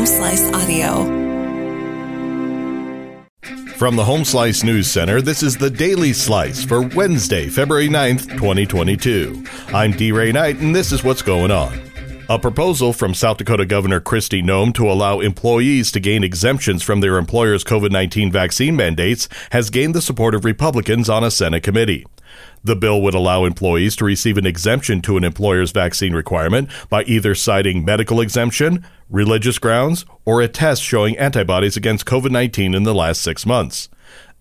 [0.00, 1.04] Home Slice Audio.
[3.76, 8.30] From the Home Slice News Center, this is the Daily Slice for Wednesday, February 9th,
[8.30, 9.44] 2022.
[9.74, 10.10] I'm D.
[10.10, 11.78] Ray Knight, and this is what's going on.
[12.30, 17.00] A proposal from South Dakota Governor Kristi Noem to allow employees to gain exemptions from
[17.00, 21.62] their employer's COVID 19 vaccine mandates has gained the support of Republicans on a Senate
[21.62, 22.06] committee.
[22.62, 27.04] The bill would allow employees to receive an exemption to an employer's vaccine requirement by
[27.04, 32.82] either citing medical exemption, religious grounds, or a test showing antibodies against COVID 19 in
[32.82, 33.88] the last six months.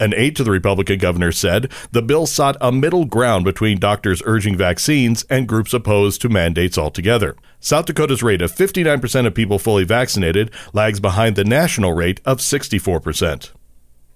[0.02, 4.21] An aide to the Republican governor said the bill sought a middle ground between doctors
[4.25, 7.35] urging vaccines and groups opposed to mandates altogether.
[7.59, 12.38] South Dakota's rate of 59% of people fully vaccinated lags behind the national rate of
[12.38, 13.52] 64%.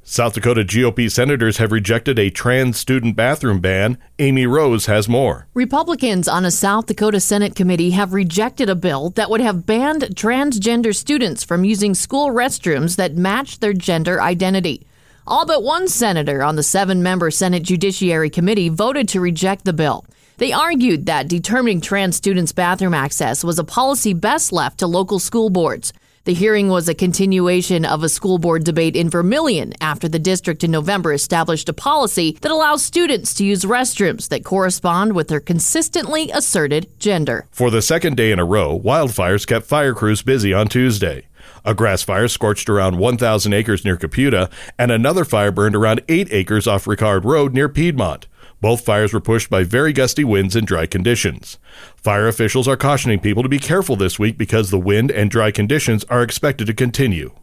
[0.06, 3.98] South Dakota GOP senators have rejected a trans student bathroom ban.
[4.20, 5.48] Amy Rose has more.
[5.54, 10.02] Republicans on a South Dakota Senate committee have rejected a bill that would have banned
[10.14, 14.86] transgender students from using school restrooms that match their gender identity.
[15.26, 19.72] All but one senator on the seven member Senate Judiciary Committee voted to reject the
[19.72, 20.06] bill.
[20.36, 25.20] They argued that determining trans students' bathroom access was a policy best left to local
[25.20, 25.94] school boards.
[26.26, 30.64] The hearing was a continuation of a school board debate in Vermillion after the district
[30.64, 35.42] in November established a policy that allows students to use restrooms that correspond with their
[35.42, 37.46] consistently asserted gender.
[37.52, 41.26] For the second day in a row, wildfires kept fire crews busy on Tuesday.
[41.66, 46.30] A grass fire scorched around 1,000 acres near Caputa, and another fire burned around 8
[46.32, 48.28] acres off Ricard Road near Piedmont.
[48.64, 51.60] Both fires were pushed by very gusty winds and dry conditions.
[51.98, 55.52] Fire officials are cautioning people to be careful this week because the wind and dry
[55.52, 57.34] conditions are expected to continue.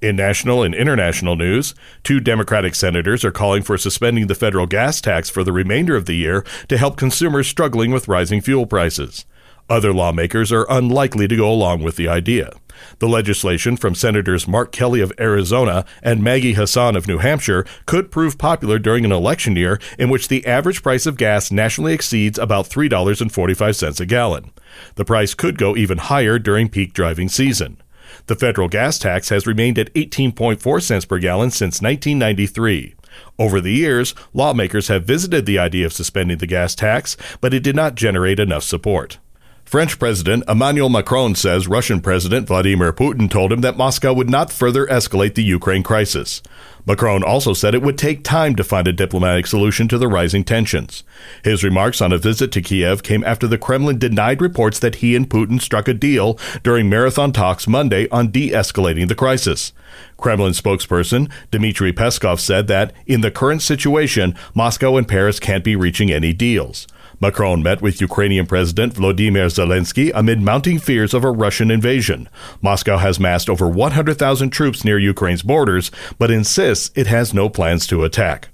[0.00, 5.00] In national and international news, two Democratic senators are calling for suspending the federal gas
[5.00, 9.26] tax for the remainder of the year to help consumers struggling with rising fuel prices.
[9.68, 12.52] Other lawmakers are unlikely to go along with the idea.
[12.98, 18.10] The legislation from Senators Mark Kelly of Arizona and Maggie Hassan of New Hampshire could
[18.10, 22.38] prove popular during an election year in which the average price of gas nationally exceeds
[22.38, 24.52] about $3.45 a gallon.
[24.94, 27.78] The price could go even higher during peak driving season.
[28.26, 32.94] The federal gas tax has remained at 18.4 cents per gallon since 1993.
[33.38, 37.62] Over the years, lawmakers have visited the idea of suspending the gas tax, but it
[37.62, 39.18] did not generate enough support.
[39.64, 44.52] French President Emmanuel Macron says Russian President Vladimir Putin told him that Moscow would not
[44.52, 46.42] further escalate the Ukraine crisis.
[46.84, 50.42] Macron also said it would take time to find a diplomatic solution to the rising
[50.42, 51.04] tensions.
[51.44, 55.14] His remarks on a visit to Kiev came after the Kremlin denied reports that he
[55.14, 59.72] and Putin struck a deal during marathon talks Monday on de escalating the crisis.
[60.16, 65.76] Kremlin spokesperson Dmitry Peskov said that, in the current situation, Moscow and Paris can't be
[65.76, 66.86] reaching any deals.
[67.22, 72.28] Macron met with Ukrainian President Vladimir Zelensky amid mounting fears of a Russian invasion.
[72.60, 77.86] Moscow has massed over 100,000 troops near Ukraine's borders, but insists it has no plans
[77.88, 78.48] to attack.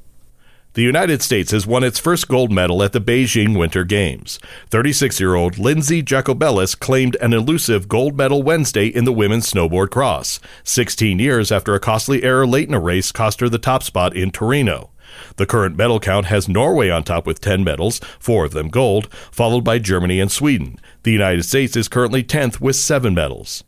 [0.74, 4.38] The United States has won its first gold medal at the Beijing Winter Games.
[4.70, 9.90] 36 year old Lindsey Jacobellis claimed an elusive gold medal Wednesday in the women's snowboard
[9.90, 13.82] cross, 16 years after a costly error late in a race cost her the top
[13.82, 14.90] spot in Torino.
[15.36, 19.12] The current medal count has Norway on top with 10 medals, four of them gold,
[19.32, 20.78] followed by Germany and Sweden.
[21.02, 23.64] The United States is currently 10th with seven medals.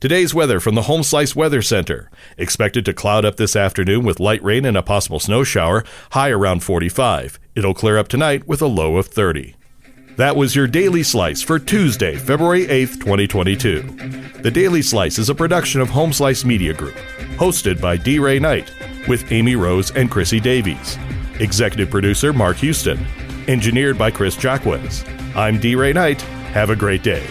[0.00, 2.10] Today's weather from the Home Slice Weather Center.
[2.38, 6.30] Expected to cloud up this afternoon with light rain and a possible snow shower, high
[6.30, 7.38] around 45.
[7.54, 9.56] It'll clear up tonight with a low of 30.
[10.16, 14.40] That was your Daily Slice for Tuesday, February 8th, 2022.
[14.40, 16.96] The Daily Slice is a production of Home Slice Media Group,
[17.36, 18.18] hosted by D.
[18.18, 18.72] Ray Knight,
[19.06, 20.96] with Amy Rose and Chrissy Davies.
[21.40, 22.98] Executive producer Mark Houston.
[23.48, 25.04] Engineered by Chris Jacquez.
[25.36, 25.74] I'm D.
[25.74, 26.22] Ray Knight.
[26.52, 27.26] Have a great day.